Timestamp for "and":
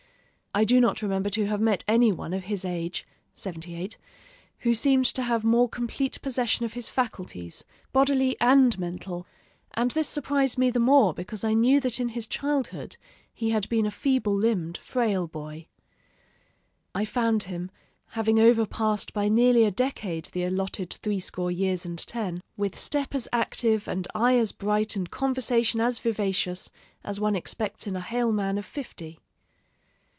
8.41-8.77, 9.75-9.91, 21.85-21.97, 23.87-24.05, 24.97-25.09